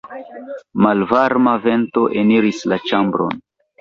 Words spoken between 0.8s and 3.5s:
Malvarma vento eniris la ĉambron.